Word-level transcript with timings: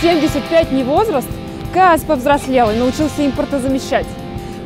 75 0.00 0.70
не 0.70 0.84
возраст? 0.84 1.28
КАЗ 1.74 2.02
повзрослел 2.02 2.70
и 2.70 2.76
научился 2.76 3.26
импортозамещать. 3.26 4.06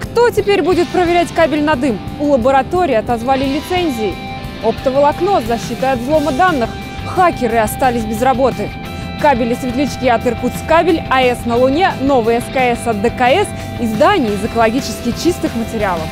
Кто 0.01 0.29
теперь 0.29 0.63
будет 0.63 0.89
проверять 0.89 1.33
кабель 1.33 1.65
на 1.65 1.75
дым? 1.75 1.99
У 2.21 2.27
лаборатории 2.33 2.95
отозвали 2.95 3.47
лицензии. 3.47 4.15
Оптоволокно 4.63 5.41
с 5.41 5.45
защитой 5.45 5.93
от 5.93 6.01
взлома 6.01 6.33
данных. 6.33 6.69
Хакеры 7.07 7.59
остались 7.59 8.05
без 8.05 8.21
работы. 8.21 8.69
Кабели 9.23 9.55
светлячки 9.55 10.07
от 10.07 10.27
Иркутскабель, 10.27 11.03
АЭС 11.09 11.47
на 11.47 11.57
Луне, 11.57 11.93
новый 12.03 12.41
СКС 12.41 12.87
от 12.87 13.01
ДКС 13.01 13.49
и 13.81 13.87
здания 13.87 14.35
из 14.35 14.45
экологически 14.45 15.13
чистых 15.13 15.55
материалов. 15.57 16.07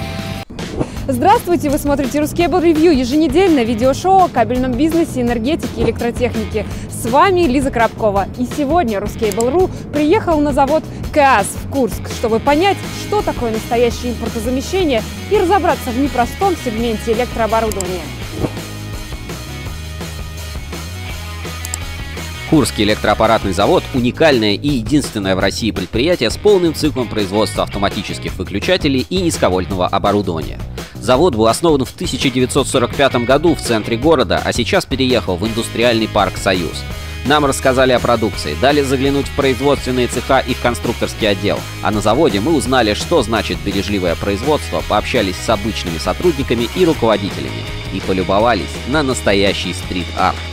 Здравствуйте! 1.12 1.70
Вы 1.70 1.78
смотрите 1.78 2.20
Рускейбл 2.20 2.58
Ревью, 2.58 2.96
еженедельное 2.96 3.64
видеошоу 3.64 4.24
о 4.24 4.28
кабельном 4.28 4.72
бизнесе, 4.72 5.22
энергетике 5.22 5.80
и 5.80 5.82
электротехнике. 5.82 6.66
С 6.88 7.06
вами 7.10 7.40
Лиза 7.40 7.72
Коробкова. 7.72 8.28
И 8.38 8.46
сегодня 8.56 9.00
Рускейбл.ру 9.00 9.70
приехал 9.92 10.40
на 10.40 10.52
завод 10.52 10.84
КАЗ 11.12 11.46
в 11.64 11.70
Курск, 11.70 12.08
чтобы 12.16 12.38
понять, 12.38 12.76
что 13.06 13.22
такое 13.22 13.50
настоящее 13.50 14.12
импортозамещение 14.12 15.02
и 15.32 15.38
разобраться 15.38 15.90
в 15.90 15.98
непростом 15.98 16.54
сегменте 16.64 17.12
электрооборудования. 17.12 18.02
Курский 22.50 22.84
электроаппаратный 22.84 23.52
завод– 23.52 23.82
уникальное 23.94 24.54
и 24.54 24.68
единственное 24.68 25.34
в 25.34 25.40
России 25.40 25.70
предприятие 25.72 26.30
с 26.30 26.36
полным 26.36 26.74
циклом 26.74 27.08
производства 27.08 27.64
автоматических 27.64 28.36
выключателей 28.36 29.06
и 29.08 29.22
низковольтного 29.22 29.86
оборудования. 29.86 30.58
Завод 31.00 31.34
был 31.34 31.46
основан 31.46 31.84
в 31.84 31.94
1945 31.94 33.24
году 33.24 33.54
в 33.54 33.60
центре 33.60 33.96
города, 33.96 34.40
а 34.44 34.52
сейчас 34.52 34.84
переехал 34.84 35.36
в 35.36 35.46
индустриальный 35.46 36.08
парк 36.08 36.36
«Союз». 36.36 36.84
Нам 37.26 37.44
рассказали 37.44 37.92
о 37.92 38.00
продукции, 38.00 38.56
дали 38.60 38.82
заглянуть 38.82 39.26
в 39.26 39.36
производственные 39.36 40.08
цеха 40.08 40.38
и 40.40 40.54
в 40.54 40.60
конструкторский 40.60 41.28
отдел. 41.28 41.58
А 41.82 41.90
на 41.90 42.00
заводе 42.00 42.40
мы 42.40 42.54
узнали, 42.54 42.94
что 42.94 43.22
значит 43.22 43.58
бережливое 43.64 44.14
производство, 44.14 44.82
пообщались 44.88 45.36
с 45.36 45.48
обычными 45.48 45.98
сотрудниками 45.98 46.68
и 46.74 46.84
руководителями 46.84 47.64
и 47.92 48.00
полюбовались 48.00 48.74
на 48.88 49.02
настоящий 49.02 49.74
стрит-арт. 49.74 50.49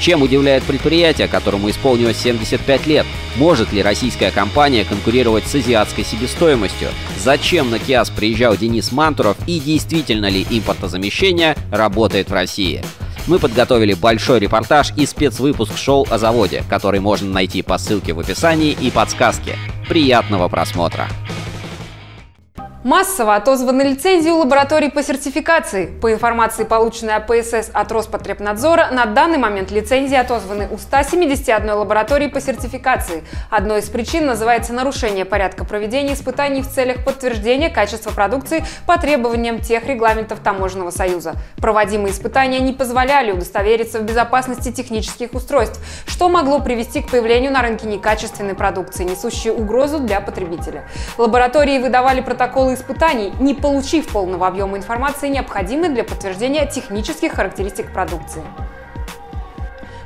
Чем 0.00 0.22
удивляет 0.22 0.62
предприятие, 0.62 1.28
которому 1.28 1.68
исполнилось 1.68 2.16
75 2.16 2.86
лет? 2.86 3.06
Может 3.36 3.70
ли 3.70 3.82
российская 3.82 4.30
компания 4.30 4.84
конкурировать 4.84 5.46
с 5.46 5.54
азиатской 5.54 6.04
себестоимостью? 6.04 6.88
Зачем 7.18 7.70
на 7.70 7.78
Киас 7.78 8.08
приезжал 8.08 8.56
Денис 8.56 8.92
Мантуров 8.92 9.36
и 9.46 9.60
действительно 9.60 10.30
ли 10.30 10.46
импортозамещение 10.48 11.54
работает 11.70 12.30
в 12.30 12.32
России? 12.32 12.82
Мы 13.26 13.38
подготовили 13.38 13.92
большой 13.92 14.40
репортаж 14.40 14.92
и 14.96 15.04
спецвыпуск 15.04 15.76
шоу 15.76 16.06
о 16.08 16.16
заводе, 16.16 16.64
который 16.70 17.00
можно 17.00 17.30
найти 17.30 17.60
по 17.60 17.76
ссылке 17.76 18.14
в 18.14 18.20
описании 18.20 18.76
и 18.80 18.90
подсказке. 18.90 19.56
Приятного 19.86 20.48
просмотра! 20.48 21.08
Массово 22.82 23.34
отозваны 23.34 23.82
лицензии 23.82 24.30
у 24.30 24.38
лабораторий 24.38 24.90
по 24.90 25.02
сертификации. 25.02 25.84
По 26.00 26.10
информации, 26.14 26.64
полученной 26.64 27.16
АПСС 27.16 27.70
от 27.74 27.92
Роспотребнадзора, 27.92 28.88
на 28.90 29.04
данный 29.04 29.36
момент 29.36 29.70
лицензии 29.70 30.16
отозваны 30.16 30.66
у 30.70 30.78
171 30.78 31.72
лаборатории 31.72 32.28
по 32.28 32.40
сертификации. 32.40 33.22
Одной 33.50 33.80
из 33.80 33.90
причин 33.90 34.24
называется 34.24 34.72
нарушение 34.72 35.26
порядка 35.26 35.66
проведения 35.66 36.14
испытаний 36.14 36.62
в 36.62 36.70
целях 36.70 37.04
подтверждения 37.04 37.68
качества 37.68 38.12
продукции 38.12 38.64
по 38.86 38.96
требованиям 38.96 39.60
тех 39.60 39.84
регламентов 39.84 40.40
Таможенного 40.40 40.88
союза. 40.88 41.34
Проводимые 41.58 42.12
испытания 42.12 42.60
не 42.60 42.72
позволяли 42.72 43.32
удостовериться 43.32 43.98
в 43.98 44.04
безопасности 44.04 44.72
технических 44.72 45.34
устройств, 45.34 45.78
что 46.06 46.30
могло 46.30 46.60
привести 46.60 47.02
к 47.02 47.10
появлению 47.10 47.52
на 47.52 47.60
рынке 47.60 47.86
некачественной 47.86 48.54
продукции, 48.54 49.04
несущей 49.04 49.50
угрозу 49.50 49.98
для 49.98 50.22
потребителя. 50.22 50.84
Лаборатории 51.18 51.78
выдавали 51.78 52.22
протоколы 52.22 52.69
испытаний, 52.74 53.32
не 53.40 53.54
получив 53.54 54.08
полного 54.08 54.46
объема 54.46 54.76
информации, 54.76 55.28
необходимой 55.28 55.88
для 55.88 56.04
подтверждения 56.04 56.66
технических 56.66 57.32
характеристик 57.32 57.92
продукции. 57.92 58.42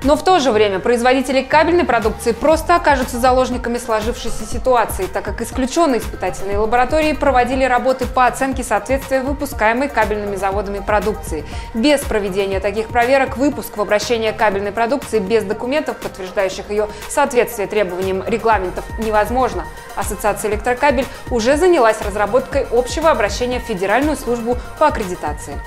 Но 0.04 0.16
в 0.16 0.22
то 0.22 0.38
же 0.38 0.52
время 0.52 0.80
производители 0.80 1.40
кабельной 1.40 1.84
продукции 1.84 2.32
просто 2.32 2.76
окажутся 2.76 3.18
заложниками 3.18 3.78
сложившейся 3.78 4.44
ситуации, 4.44 5.06
так 5.06 5.24
как 5.24 5.40
исключенные 5.40 6.00
испытательные 6.00 6.58
лаборатории 6.58 7.14
проводили 7.14 7.64
работы 7.64 8.04
по 8.06 8.26
оценке 8.26 8.62
соответствия 8.62 9.22
выпускаемой 9.22 9.88
кабельными 9.88 10.36
заводами 10.36 10.80
продукции. 10.80 11.46
Без 11.72 12.02
проведения 12.02 12.60
таких 12.60 12.88
проверок 12.88 13.38
выпуск 13.38 13.78
в 13.78 13.80
обращение 13.80 14.34
кабельной 14.34 14.72
продукции 14.72 15.20
без 15.20 15.42
документов, 15.42 15.96
подтверждающих 15.96 16.68
ее 16.68 16.86
соответствие 17.08 17.66
требованиям 17.66 18.22
регламентов, 18.26 18.84
невозможно. 18.98 19.64
Ассоциация 19.96 20.50
«Электрокабель» 20.50 21.06
уже 21.30 21.56
занялась 21.56 22.02
разработкой 22.02 22.66
общего 22.70 23.10
обращения 23.10 23.58
в 23.58 23.62
Федеральную 23.62 24.18
службу 24.18 24.58
по 24.78 24.88
аккредитации. 24.88 25.58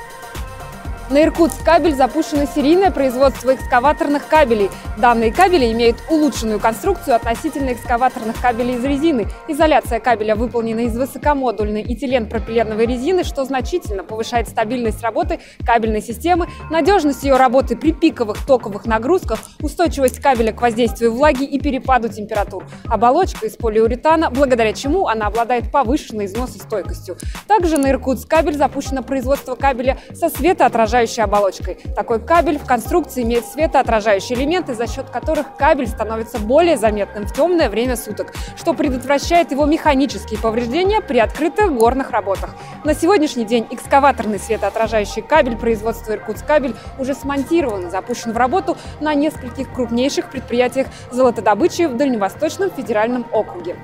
На 1.09 1.23
Иркутск 1.23 1.63
кабель 1.63 1.95
запущено 1.95 2.45
серийное 2.53 2.91
производство 2.91 3.55
экскаваторных 3.55 4.27
кабелей. 4.27 4.69
Данные 4.97 5.31
кабели 5.31 5.71
имеют 5.71 5.95
улучшенную 6.09 6.59
конструкцию 6.59 7.15
относительно 7.15 7.71
экскаваторных 7.71 8.41
кабелей 8.41 8.75
из 8.75 8.83
резины. 8.83 9.27
Изоляция 9.47 10.01
кабеля 10.01 10.35
выполнена 10.35 10.81
из 10.81 10.97
высокомодульной 10.97 11.81
этиленпропиленовой 11.83 12.85
резины, 12.85 13.23
что 13.23 13.45
значительно 13.45 14.03
повышает 14.03 14.49
стабильность 14.49 15.01
работы 15.01 15.39
кабельной 15.65 16.01
системы, 16.01 16.49
надежность 16.69 17.23
ее 17.23 17.37
работы 17.37 17.77
при 17.77 17.93
пиковых 17.93 18.45
токовых 18.45 18.85
нагрузках, 18.85 19.39
устойчивость 19.61 20.19
кабеля 20.19 20.51
к 20.51 20.61
воздействию 20.61 21.13
влаги 21.13 21.45
и 21.45 21.57
перепаду 21.57 22.09
температур. 22.09 22.65
Оболочка 22.85 23.45
из 23.45 23.55
полиуретана, 23.55 24.29
благодаря 24.29 24.73
чему 24.73 25.07
она 25.07 25.27
обладает 25.27 25.71
повышенной 25.71 26.25
износостойкостью. 26.25 27.15
Также 27.47 27.77
на 27.77 27.91
Иркутск 27.91 28.27
кабель 28.27 28.57
запущено 28.57 29.03
производство 29.03 29.55
кабеля 29.55 29.99
со 30.13 30.27
светоотражающей 30.27 30.96
светоотражающей 30.97 31.23
оболочкой. 31.23 31.77
Такой 31.95 32.19
кабель 32.19 32.57
в 32.57 32.65
конструкции 32.65 33.23
имеет 33.23 33.45
светоотражающие 33.45 34.37
элементы, 34.37 34.73
за 34.73 34.87
счет 34.87 35.09
которых 35.09 35.55
кабель 35.57 35.87
становится 35.87 36.39
более 36.39 36.77
заметным 36.77 37.27
в 37.27 37.33
темное 37.33 37.69
время 37.69 37.95
суток, 37.95 38.33
что 38.55 38.73
предотвращает 38.73 39.51
его 39.51 39.65
механические 39.65 40.39
повреждения 40.39 41.01
при 41.01 41.19
открытых 41.19 41.75
горных 41.75 42.11
работах. 42.11 42.55
На 42.83 42.93
сегодняшний 42.93 43.45
день 43.45 43.67
экскаваторный 43.69 44.39
светоотражающий 44.39 45.21
кабель 45.21 45.57
производства 45.57 46.13
Иркутскабель 46.13 46.75
уже 46.97 47.13
смонтирован 47.13 47.87
и 47.87 47.89
запущен 47.89 48.31
в 48.31 48.37
работу 48.37 48.77
на 48.99 49.13
нескольких 49.13 49.71
крупнейших 49.73 50.29
предприятиях 50.31 50.87
золотодобычи 51.11 51.83
в 51.83 51.97
Дальневосточном 51.97 52.71
федеральном 52.71 53.25
округе. 53.31 53.75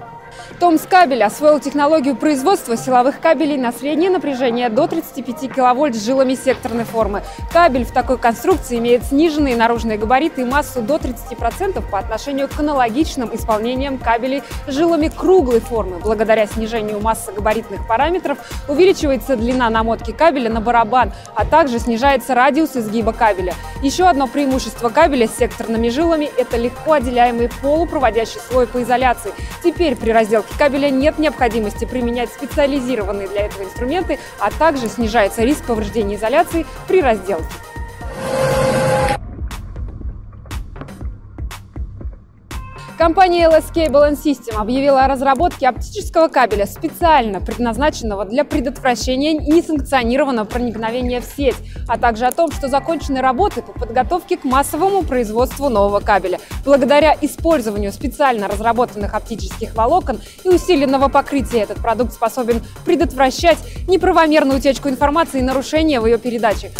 Томскабель 0.59 1.23
освоил 1.23 1.59
технологию 1.59 2.15
производства 2.15 2.77
силовых 2.77 3.19
кабелей 3.19 3.57
на 3.57 3.71
среднее 3.71 4.09
напряжение 4.09 4.69
до 4.69 4.87
35 4.87 5.53
киловольт 5.53 5.95
с 5.95 6.05
жилами 6.05 6.35
секторной 6.35 6.85
формы. 6.85 7.23
Кабель 7.51 7.85
в 7.85 7.91
такой 7.91 8.17
конструкции 8.17 8.77
имеет 8.77 9.03
сниженные 9.03 9.55
наружные 9.55 9.97
габариты 9.97 10.41
и 10.41 10.45
массу 10.45 10.81
до 10.81 10.95
30% 10.95 11.83
по 11.89 11.99
отношению 11.99 12.47
к 12.47 12.59
аналогичным 12.59 13.29
исполнениям 13.33 13.97
кабелей 13.97 14.43
с 14.67 14.71
жилами 14.73 15.09
круглой 15.09 15.59
формы. 15.59 15.99
Благодаря 15.99 16.47
снижению 16.47 16.99
массы 16.99 17.31
габаритных 17.31 17.87
параметров 17.87 18.37
увеличивается 18.67 19.35
длина 19.35 19.69
намотки 19.69 20.11
кабеля 20.11 20.49
на 20.49 20.61
барабан, 20.61 21.11
а 21.35 21.45
также 21.45 21.79
снижается 21.79 22.35
радиус 22.35 22.75
изгиба 22.75 23.13
кабеля. 23.13 23.53
Еще 23.81 24.05
одно 24.05 24.27
преимущество 24.27 24.89
кабеля 24.89 25.27
с 25.27 25.37
секторными 25.37 25.89
жилами– 25.89 26.31
это 26.37 26.57
легко 26.57 26.93
отделяемый 26.93 27.49
полупроводящий 27.61 28.39
слой 28.39 28.65
по 28.65 28.81
изоляции. 28.81 29.33
Теперь 29.63 29.95
при 29.95 30.11
разделке 30.23 30.53
кабеля 30.57 30.89
нет 30.89 31.19
необходимости 31.19 31.85
применять 31.85 32.31
специализированные 32.31 33.27
для 33.27 33.45
этого 33.45 33.63
инструменты, 33.63 34.19
а 34.39 34.51
также 34.51 34.87
снижается 34.87 35.43
риск 35.43 35.65
повреждения 35.65 36.15
изоляции 36.15 36.65
при 36.87 37.01
разделке. 37.01 37.45
Компания 43.03 43.49
LS 43.49 43.73
Cable 43.75 44.13
System 44.13 44.55
объявила 44.55 45.03
о 45.03 45.09
разработке 45.09 45.67
оптического 45.67 46.29
кабеля, 46.29 46.65
специально 46.65 47.41
предназначенного 47.41 48.23
для 48.23 48.45
предотвращения 48.45 49.33
несанкционированного 49.33 50.45
проникновения 50.45 51.19
в 51.19 51.25
сеть, 51.25 51.57
а 51.89 51.97
также 51.97 52.25
о 52.25 52.31
том, 52.31 52.49
что 52.49 52.69
закончены 52.69 53.19
работы 53.19 53.61
по 53.61 53.73
подготовке 53.73 54.37
к 54.37 54.45
массовому 54.45 55.03
производству 55.03 55.67
нового 55.67 55.99
кабеля. 55.99 56.39
Благодаря 56.63 57.13
использованию 57.19 57.91
специально 57.91 58.47
разработанных 58.47 59.13
оптических 59.13 59.75
волокон 59.75 60.21
и 60.45 60.47
усиленного 60.47 61.09
покрытия 61.09 61.63
этот 61.63 61.79
продукт 61.79 62.13
способен 62.13 62.61
предотвращать 62.85 63.57
неправомерную 63.85 64.59
утечку 64.59 64.87
информации 64.87 65.39
и 65.39 65.43
нарушения 65.43 65.99
в 65.99 66.05
ее 66.05 66.17
передаче. 66.17 66.71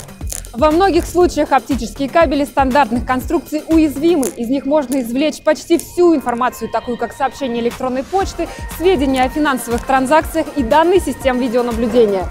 Во 0.53 0.69
многих 0.69 1.07
случаях 1.07 1.51
оптические 1.51 2.07
кабели 2.07 2.45
стандартных 2.45 3.07
конструкций 3.07 3.63
уязвимы. 3.67 4.27
Из 4.27 4.49
них 4.49 4.67
можно 4.67 5.01
извлечь 5.01 5.41
почти 5.41 5.79
всю 5.79 6.15
информацию, 6.15 6.69
такую 6.69 6.95
как 6.95 7.11
сообщения 7.11 7.59
электронной 7.59 8.03
почты, 8.03 8.47
сведения 8.77 9.23
о 9.23 9.29
финансовых 9.29 9.83
транзакциях 9.83 10.45
и 10.55 10.61
данные 10.61 10.99
систем 10.99 11.39
видеонаблюдения. 11.39 12.27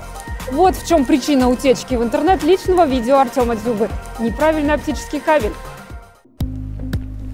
Вот 0.53 0.77
в 0.77 0.87
чем 0.87 1.05
причина 1.05 1.49
утечки 1.49 1.97
в 1.97 2.03
интернет 2.05 2.45
личного 2.45 2.87
видео 2.87 3.19
Артема 3.19 3.57
Дзюбы. 3.57 3.89
Неправильный 4.21 4.75
оптический 4.75 5.19
кабель. 5.19 5.53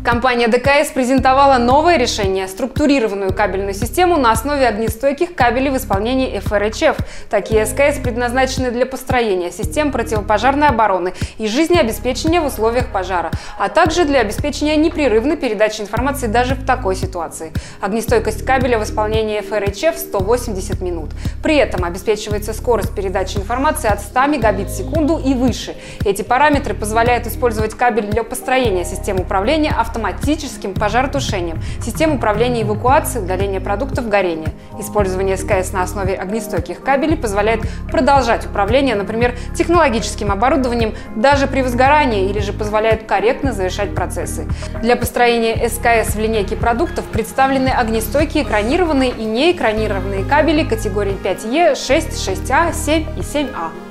Компания 0.09 0.49
ДКС 0.49 0.91
презентовала 0.95 1.59
новое 1.59 1.99
решение– 1.99 2.49
структурированную 2.49 3.35
кабельную 3.35 3.75
систему 3.75 4.17
на 4.17 4.33
основе 4.33 4.67
огнестойких 4.67 5.35
кабелей 5.35 5.69
в 5.69 5.77
исполнении 5.77 6.39
ФРЧФ. 6.39 6.97
Такие 7.29 7.67
СКС 7.67 7.99
предназначены 8.03 8.71
для 8.71 8.87
построения 8.87 9.51
систем 9.51 9.93
противопожарной 9.93 10.69
обороны 10.69 11.13
и 11.37 11.47
жизнеобеспечения 11.47 12.41
в 12.41 12.47
условиях 12.47 12.87
пожара, 12.91 13.31
а 13.59 13.69
также 13.69 14.07
для 14.07 14.21
обеспечения 14.21 14.77
непрерывной 14.77 15.37
передачи 15.37 15.83
информации 15.83 16.27
даже 16.27 16.55
в 16.55 16.65
такой 16.65 16.97
ситуации. 16.97 17.53
Огнестойкость 17.83 18.47
кабеля 18.47 18.79
в 18.79 18.85
исполнении 18.85 19.43
ФРЧФ 19.43 19.99
180 19.99 20.81
минут. 20.81 21.11
При 21.43 21.57
этом 21.57 21.85
обеспечивается 21.85 22.55
скорость 22.55 22.95
передачи 22.95 23.37
информации 23.37 23.89
от 23.89 24.01
100 24.01 24.27
мегабит 24.29 24.69
в 24.71 24.75
секунду 24.75 25.19
и 25.19 25.35
выше. 25.35 25.77
Эти 26.07 26.23
параметры 26.23 26.73
позволяют 26.73 27.27
использовать 27.27 27.75
кабель 27.75 28.07
для 28.07 28.25
построения 28.25 28.87
систем 28.87 29.21
управления 29.21 29.69
автомобилем 29.69 29.98
автоматическим 29.99 30.75
пожаротушением, 30.75 31.61
систем 31.83 32.15
управления 32.15 32.62
эвакуацией, 32.62 33.25
удаления 33.25 33.61
продуктов 33.61 34.09
горения. 34.09 34.50
Использование 34.79 35.37
СКС 35.37 35.73
на 35.73 35.83
основе 35.83 36.15
огнестойких 36.15 36.83
кабелей 36.83 37.17
позволяет 37.17 37.62
продолжать 37.91 38.47
управление, 38.47 38.95
например, 38.95 39.35
технологическим 39.56 40.31
оборудованием 40.31 40.95
даже 41.17 41.49
при 41.49 41.62
возгорании 41.62 42.31
или 42.31 42.39
же 42.39 42.53
позволяет 42.53 43.06
корректно 43.06 43.53
завершать 43.53 43.95
процессы. 43.95 44.47
Для 44.81 44.97
построения 44.97 45.69
СКС 45.69 46.15
в 46.15 46.19
линейке 46.19 46.55
продуктов 46.56 47.05
представлены 47.06 47.69
огнестойкие 47.69 48.45
экранированные 48.45 49.11
и 49.11 49.25
неэкранированные 49.25 50.25
кабели 50.25 50.62
категории 50.62 51.17
5Е, 51.23 51.75
6, 51.75 52.29
6А, 52.29 52.73
7 52.73 53.03
и 53.17 53.21
7А. 53.21 53.88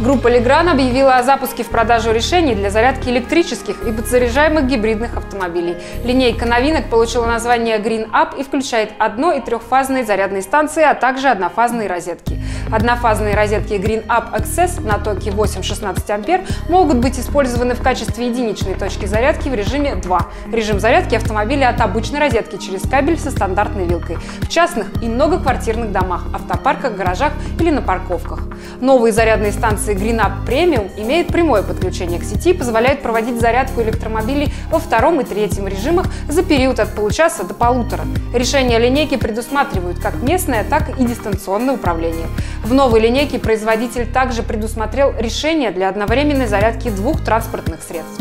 Группа 0.00 0.28
Legrand 0.28 0.70
объявила 0.70 1.16
о 1.16 1.24
запуске 1.24 1.64
в 1.64 1.70
продажу 1.70 2.12
решений 2.12 2.54
для 2.54 2.70
зарядки 2.70 3.08
электрических 3.08 3.82
и 3.82 3.90
подзаряжаемых 3.90 4.64
гибридных 4.66 5.16
автомобилей. 5.16 5.76
Линейка 6.04 6.46
новинок 6.46 6.88
получила 6.88 7.26
название 7.26 7.78
Green 7.78 8.08
Up 8.12 8.38
и 8.38 8.44
включает 8.44 8.92
одно- 9.00 9.32
и 9.32 9.40
трехфазные 9.40 10.04
зарядные 10.04 10.42
станции, 10.42 10.84
а 10.84 10.94
также 10.94 11.28
однофазные 11.28 11.88
розетки. 11.88 12.37
Однофазные 12.70 13.34
розетки 13.34 13.74
Green 13.74 14.06
Up 14.06 14.34
Access 14.34 14.84
на 14.84 14.98
токе 14.98 15.30
8-16 15.30 16.10
ампер 16.10 16.42
могут 16.68 16.98
быть 16.98 17.18
использованы 17.18 17.74
в 17.74 17.82
качестве 17.82 18.28
единичной 18.28 18.74
точки 18.74 19.06
зарядки 19.06 19.48
в 19.48 19.54
режиме 19.54 19.94
2. 19.94 20.26
Режим 20.52 20.78
зарядки 20.78 21.14
автомобиля 21.14 21.70
от 21.70 21.80
обычной 21.80 22.20
розетки 22.20 22.56
через 22.56 22.82
кабель 22.82 23.18
со 23.18 23.30
стандартной 23.30 23.86
вилкой. 23.86 24.18
В 24.40 24.48
частных 24.48 25.02
и 25.02 25.08
многоквартирных 25.08 25.92
домах, 25.92 26.24
автопарках, 26.34 26.94
гаражах 26.94 27.32
или 27.58 27.70
на 27.70 27.80
парковках. 27.80 28.40
Новые 28.80 29.12
зарядные 29.12 29.52
станции 29.52 29.96
Green 29.96 30.18
Up 30.18 30.46
Premium 30.46 30.90
имеют 31.00 31.28
прямое 31.28 31.62
подключение 31.62 32.20
к 32.20 32.24
сети 32.24 32.50
и 32.50 32.54
позволяют 32.54 33.02
проводить 33.02 33.40
зарядку 33.40 33.80
электромобилей 33.80 34.52
во 34.70 34.78
втором 34.78 35.20
и 35.20 35.24
третьем 35.24 35.66
режимах 35.66 36.06
за 36.28 36.42
период 36.42 36.80
от 36.80 36.94
получаса 36.94 37.44
до 37.44 37.54
полутора. 37.54 38.04
Решения 38.34 38.78
линейки 38.78 39.16
предусматривают 39.16 39.98
как 39.98 40.22
местное, 40.22 40.64
так 40.64 40.98
и 41.00 41.04
дистанционное 41.04 41.74
управление. 41.74 42.26
В 42.64 42.74
новой 42.74 43.00
линейке 43.00 43.38
производитель 43.38 44.06
также 44.06 44.42
предусмотрел 44.42 45.14
решение 45.18 45.70
для 45.70 45.88
одновременной 45.88 46.46
зарядки 46.46 46.90
двух 46.90 47.24
транспортных 47.24 47.82
средств. 47.82 48.20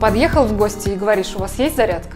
Подъехал 0.00 0.44
в 0.46 0.56
гости 0.56 0.90
и 0.90 0.96
говоришь, 0.96 1.34
у 1.34 1.40
вас 1.40 1.58
есть 1.58 1.76
зарядка? 1.76 2.15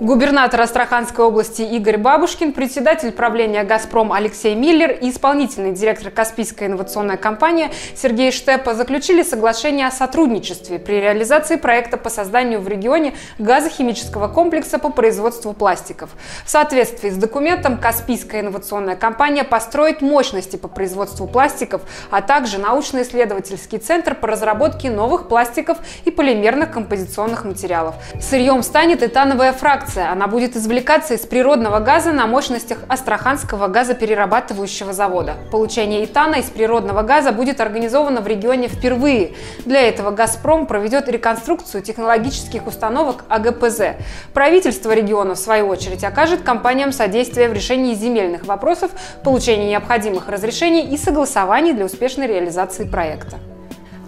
Губернатор 0.00 0.60
Астраханской 0.60 1.24
области 1.24 1.62
Игорь 1.62 1.96
Бабушкин, 1.96 2.52
председатель 2.52 3.12
правления 3.12 3.64
«Газпром» 3.64 4.12
Алексей 4.12 4.54
Миллер 4.54 4.90
и 4.90 5.08
исполнительный 5.08 5.72
директор 5.72 6.10
Каспийской 6.10 6.66
инновационной 6.66 7.16
компании 7.16 7.70
Сергей 7.94 8.30
Штепа 8.30 8.74
заключили 8.74 9.22
соглашение 9.22 9.86
о 9.86 9.90
сотрудничестве 9.90 10.78
при 10.78 11.00
реализации 11.00 11.56
проекта 11.56 11.96
по 11.96 12.10
созданию 12.10 12.60
в 12.60 12.68
регионе 12.68 13.14
газохимического 13.38 14.28
комплекса 14.28 14.78
по 14.78 14.90
производству 14.90 15.54
пластиков. 15.54 16.10
В 16.44 16.50
соответствии 16.50 17.08
с 17.08 17.16
документом 17.16 17.78
Каспийская 17.78 18.42
инновационная 18.42 18.96
компания 18.96 19.44
построит 19.44 20.02
мощности 20.02 20.56
по 20.56 20.68
производству 20.68 21.26
пластиков, 21.26 21.80
а 22.10 22.20
также 22.20 22.58
научно-исследовательский 22.58 23.78
центр 23.78 24.14
по 24.14 24.28
разработке 24.28 24.90
новых 24.90 25.28
пластиков 25.28 25.78
и 26.04 26.10
полимерных 26.10 26.70
композиционных 26.70 27.46
материалов. 27.46 27.94
Сырьем 28.20 28.62
станет 28.62 29.02
этановая 29.02 29.54
фракция 29.54 29.85
реакция. 29.86 30.10
Она 30.10 30.26
будет 30.26 30.56
извлекаться 30.56 31.14
из 31.14 31.20
природного 31.20 31.80
газа 31.80 32.12
на 32.12 32.26
мощностях 32.26 32.78
Астраханского 32.88 33.68
газоперерабатывающего 33.68 34.92
завода. 34.92 35.34
Получение 35.50 36.04
этана 36.04 36.36
из 36.36 36.46
природного 36.46 37.02
газа 37.02 37.32
будет 37.32 37.60
организовано 37.60 38.20
в 38.20 38.26
регионе 38.26 38.68
впервые. 38.68 39.32
Для 39.64 39.82
этого 39.82 40.10
«Газпром» 40.10 40.66
проведет 40.66 41.08
реконструкцию 41.08 41.82
технологических 41.82 42.66
установок 42.66 43.24
АГПЗ. 43.28 43.96
Правительство 44.32 44.92
региона, 44.92 45.34
в 45.34 45.38
свою 45.38 45.68
очередь, 45.68 46.04
окажет 46.04 46.42
компаниям 46.42 46.92
содействие 46.92 47.48
в 47.48 47.52
решении 47.52 47.94
земельных 47.94 48.46
вопросов, 48.46 48.90
получении 49.22 49.70
необходимых 49.70 50.28
разрешений 50.28 50.82
и 50.82 50.96
согласований 50.96 51.72
для 51.72 51.84
успешной 51.84 52.26
реализации 52.26 52.84
проекта. 52.84 53.36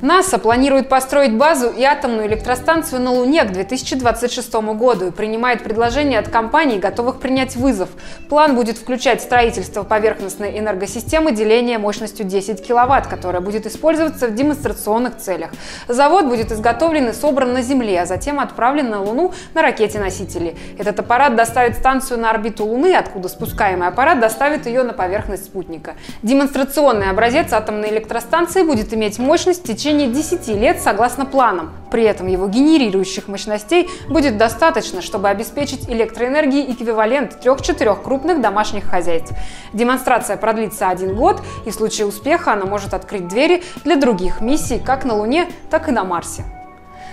НАСА 0.01 0.39
планирует 0.39 0.89
построить 0.89 1.35
базу 1.35 1.71
и 1.71 1.83
атомную 1.83 2.29
электростанцию 2.29 3.01
на 3.01 3.11
Луне 3.11 3.43
к 3.43 3.51
2026 3.51 4.55
году 4.77 5.09
и 5.09 5.11
принимает 5.11 5.65
предложения 5.65 6.21
от 6.21 6.29
компаний, 6.29 6.79
готовых 6.79 7.19
принять 7.19 7.57
вызов. 7.57 7.89
План 8.29 8.55
будет 8.55 8.79
включать 8.79 9.21
строительство 9.21 9.83
поверхностной 9.83 10.57
энергосистемы 10.57 11.33
деления 11.33 11.81
мощностью 11.81 12.25
10 12.25 12.65
кВт, 12.65 13.09
которая 13.09 13.43
будет 13.43 13.67
использоваться 13.67 14.29
в 14.29 14.35
демонстрационных 14.37 15.17
целях. 15.17 15.51
Завод 15.89 16.27
будет 16.27 16.53
изготовлен 16.53 17.09
и 17.09 17.13
собран 17.13 17.53
на 17.53 17.63
Земле, 17.63 18.03
а 18.03 18.07
затем 18.07 18.39
отправлен 18.39 18.91
на 18.91 19.03
Луну 19.03 19.33
на 19.55 19.63
ракете-носители. 19.63 20.57
Этот 20.79 21.01
аппарат 21.01 21.35
доставит 21.35 21.77
станцию 21.77 22.21
на 22.21 22.31
орбиту 22.31 22.65
Луны, 22.65 22.95
откуда 22.95 23.29
спускаемый 23.29 23.89
аппарат 23.89 24.21
доставит 24.21 24.67
ее 24.67 24.85
на 24.85 24.93
поверхность 24.93 25.47
спутника. 25.47 25.95
Демонстрационный 26.23 27.11
образец 27.11 27.53
атомной 27.53 27.91
электростанции 27.91 28.63
будет 28.63 28.95
иметь 28.95 29.19
мощность 29.19 29.65
в 29.65 29.67
течение 29.67 29.88
течение 29.89 30.09
10 30.09 30.49
лет 30.49 30.83
согласно 30.83 31.25
планам. 31.25 31.73
При 31.91 32.03
этом 32.03 32.27
его 32.27 32.47
генерирующих 32.47 33.27
мощностей 33.27 33.89
будет 34.07 34.37
достаточно, 34.37 35.01
чтобы 35.01 35.31
обеспечить 35.31 35.89
электроэнергией 35.89 36.71
эквивалент 36.71 37.39
3-4 37.43 38.03
крупных 38.03 38.43
домашних 38.43 38.85
хозяйств. 38.85 39.33
Демонстрация 39.73 40.37
продлится 40.37 40.91
один 40.91 41.15
год, 41.15 41.41
и 41.65 41.71
в 41.71 41.75
случае 41.75 42.07
успеха 42.07 42.53
она 42.53 42.67
может 42.67 42.93
открыть 42.93 43.29
двери 43.29 43.63
для 43.85 43.97
других 43.97 44.43
миссий 44.43 44.79
как 44.79 45.07
на 45.07 45.17
Луне, 45.17 45.49
так 45.71 45.89
и 45.89 45.91
на 45.91 46.05
Марсе. 46.05 46.45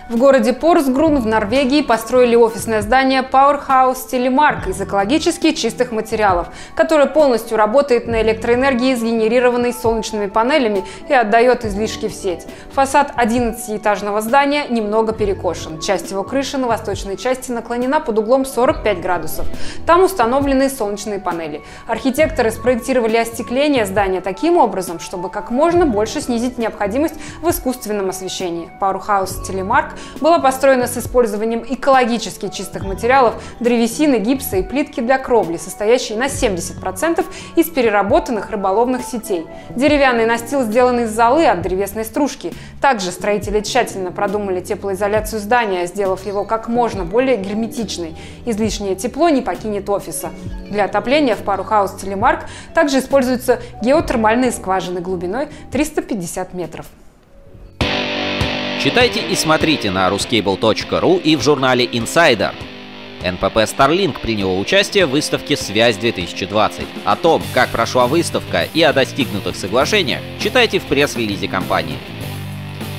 В 0.08 0.18
городе 0.18 0.54
Порсгрун 0.54 1.20
в 1.20 1.26
Норвегии 1.26 1.82
построили 1.82 2.36
офисное 2.36 2.84
здание 2.84 3.24
Powerhouse 3.24 4.08
Telemark 4.08 4.70
из 4.70 4.80
экологически 4.80 5.52
чистых 5.52 5.92
материалов, 5.92 6.50
которое 6.76 7.08
полностью 7.08 7.58
работает 7.58 8.06
на 8.06 8.22
электроэнергии, 8.22 8.94
сгенерированной 8.94 9.74
солнечными 9.74 10.28
панелями 10.28 10.84
и 11.10 11.14
отдает 11.14 11.66
излишки 11.66 12.08
в 12.08 12.14
сеть. 12.14 12.46
Фасад 12.74 13.14
11-этажного 13.18 14.22
здания 14.22 14.68
немного 14.70 15.12
перекошен. 15.12 15.82
Часть 15.82 16.12
его 16.12 16.22
крыши 16.22 16.60
на 16.60 16.68
восточной 16.68 17.18
части 17.18 17.52
наклонена 17.52 18.00
под 18.00 18.20
углом 18.20 18.46
45 18.46 19.02
градусов. 19.02 19.48
Там 19.88 20.04
установлены 20.04 20.70
солнечные 20.70 21.18
панели. 21.18 21.64
Архитекторы 21.88 22.52
спроектировали 22.52 23.18
остекление 23.18 23.88
здания 23.88 24.22
таким 24.22 24.58
образом, 24.58 25.00
чтобы 25.00 25.32
как 25.32 25.50
можно 25.50 25.88
больше 25.88 26.22
снизить 26.22 26.60
необходимость 26.60 27.16
в 27.42 27.50
искусственном 27.50 28.10
освещении. 28.10 28.70
Powerhouse 28.80 29.42
Telemark 29.50 29.95
была 30.22 30.40
построена 30.40 30.88
с 30.88 30.98
использованием 30.98 31.64
экологически 31.68 32.50
чистых 32.50 32.84
материалов 32.84 33.42
древесины, 33.60 34.18
гипса 34.18 34.58
и 34.58 34.64
плитки 34.64 35.02
для 35.02 35.18
кровли, 35.18 35.58
состоящей 35.58 36.16
на 36.16 36.26
70% 36.26 37.26
из 37.56 37.70
переработанных 37.70 38.50
рыболовных 38.50 39.04
сетей. 39.04 39.46
Деревянный 39.70 40.26
настил 40.26 40.64
сделан 40.64 41.02
из 41.02 41.16
золы 41.16 41.46
от 41.46 41.62
древесной 41.62 42.06
стружки. 42.06 42.54
Также 42.82 43.12
строители 43.12 43.62
тщательно 43.62 44.12
продумали 44.12 44.62
теплоизоляцию 44.62 45.40
здания, 45.40 45.86
сделав 45.88 46.26
его 46.26 46.44
как 46.44 46.68
можно 46.68 47.04
более 47.04 47.38
герметичной. 47.38 48.16
Излишнее 48.46 48.96
тепло 48.96 49.30
не 49.30 49.42
покинет 49.42 49.90
офиса. 49.90 50.32
Для 50.70 50.86
отопления 50.86 51.36
в 51.36 51.44
Powerhouse 51.44 51.94
Telemark 51.94 52.42
также 52.74 53.00
используются 53.00 53.60
геотермальные 53.82 54.52
скважины 54.52 55.02
глубиной 55.02 55.48
350 55.72 56.54
метров. 56.54 56.86
Читайте 58.86 59.20
и 59.20 59.34
смотрите 59.34 59.90
на 59.90 60.08
ruscable.ru 60.10 61.20
и 61.20 61.36
в 61.36 61.42
журнале 61.42 61.86
Insider. 61.86 62.54
НПП 63.24 63.58
Starlink 63.66 64.20
принял 64.20 64.60
участие 64.60 65.08
в 65.08 65.10
выставке 65.10 65.58
«Связь-2020». 65.58 66.86
О 67.04 67.16
том, 67.16 67.42
как 67.56 67.70
прошла 67.70 68.06
выставка 68.06 68.68
и 68.72 68.84
о 68.84 68.94
достигнутых 68.94 69.56
соглашениях, 69.56 70.22
читайте 70.40 70.78
в 70.78 70.84
пресс-релизе 70.84 71.48
компании. 71.48 71.98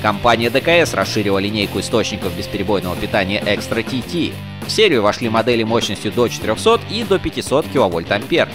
Компания 0.02 0.50
ДКС 0.50 0.93
расширила 0.93 1.38
линейку 1.38 1.78
источников 1.78 2.37
бесперебойного 2.37 2.97
питания 2.97 3.40
Extra 3.40 3.87
TT. 3.87 4.33
В 4.66 4.71
серию 4.73 5.02
вошли 5.02 5.28
модели 5.28 5.62
мощностью 5.62 6.11
до 6.11 6.26
400 6.26 6.81
и 6.90 7.05
до 7.05 7.21
500 7.21 7.66
кВт-ампер. 7.66 8.49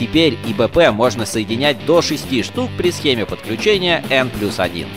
Теперь 0.00 0.38
ИБП 0.46 0.90
можно 0.92 1.26
соединять 1.26 1.84
до 1.84 2.00
6 2.00 2.42
штук 2.46 2.70
при 2.78 2.90
схеме 2.92 3.26
подключения 3.26 4.02
N 4.08 4.30
плюс 4.30 4.58
1. 4.58 4.88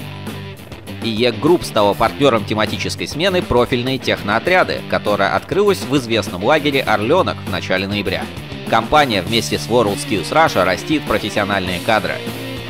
IEK 1.04 1.40
Group 1.40 1.64
стала 1.64 1.94
партнером 1.94 2.46
тематической 2.46 3.08
смены 3.08 3.42
«Профильные 3.42 3.98
техноотряды», 3.98 4.82
которая 4.90 5.36
открылась 5.36 5.82
в 5.82 5.96
известном 5.98 6.44
лагере 6.44 6.82
«Орленок» 6.82 7.38
в 7.46 7.52
начале 7.52 7.88
ноября. 7.88 8.24
Компания 8.70 9.22
вместе 9.22 9.60
с 9.60 9.68
WorldSkills 9.68 10.32
Russia 10.32 10.64
растит 10.64 11.04
профессиональные 11.04 11.80
кадры. 11.80 12.16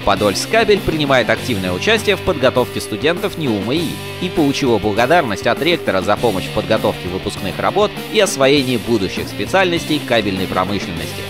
Подольсккабель 0.03 0.79
принимает 0.79 1.29
активное 1.29 1.71
участие 1.71 2.15
в 2.15 2.21
подготовке 2.21 2.81
студентов 2.81 3.37
НИУ 3.37 3.56
МЭИ 3.56 3.75
и 3.75 4.29
получила 4.29 4.77
благодарность 4.77 5.47
от 5.47 5.61
ректора 5.61 6.01
за 6.01 6.15
помощь 6.15 6.45
в 6.45 6.53
подготовке 6.53 7.07
выпускных 7.07 7.59
работ 7.59 7.91
и 8.13 8.19
освоении 8.19 8.77
будущих 8.77 9.27
специальностей 9.27 9.99
кабельной 9.99 10.47
промышленности. 10.47 11.21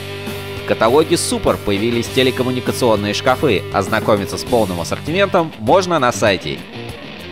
В 0.64 0.68
каталоге 0.68 1.18
Супер 1.18 1.58
появились 1.58 2.08
телекоммуникационные 2.08 3.14
шкафы, 3.14 3.64
ознакомиться 3.74 4.38
с 4.38 4.44
полным 4.44 4.80
ассортиментом 4.80 5.52
можно 5.60 6.00
на 6.00 6.12
сайте. 6.12 6.60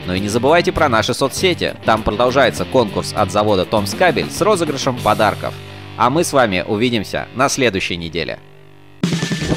Ну 0.10 0.16
и 0.16 0.20
не 0.20 0.28
забывайте 0.28 0.72
про 0.72 0.90
наши 0.90 1.14
соцсети, 1.14 1.76
там 1.86 2.02
продолжается 2.02 2.66
конкурс 2.66 3.14
от 3.16 3.32
завода 3.32 3.64
Томскабель 3.64 4.32
с 4.32 4.42
розыгрышем 4.42 4.98
подарков. 4.98 5.54
А 5.98 6.10
мы 6.10 6.24
с 6.24 6.34
вами 6.34 6.66
увидимся 6.68 7.28
на 7.36 7.48
следующей 7.48 7.96
неделе. 7.96 8.40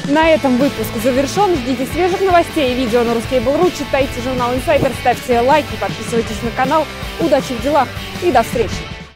На 0.07 0.29
этом 0.29 0.57
выпуск 0.57 0.91
завершен. 1.01 1.55
Ждите 1.55 1.87
свежих 1.87 2.21
новостей 2.21 2.71
и 2.71 2.75
видео 2.75 3.03
на 3.03 3.13
Ruskable.ru. 3.13 3.71
Читайте 3.75 4.21
журнал 4.23 4.53
Insider, 4.53 4.93
ставьте 5.01 5.39
лайки, 5.39 5.75
подписывайтесь 5.81 6.43
на 6.43 6.51
канал. 6.51 6.85
Удачи 7.19 7.53
в 7.53 7.63
делах 7.63 7.87
и 8.21 8.31
до 8.31 8.43
встречи! 8.43 8.92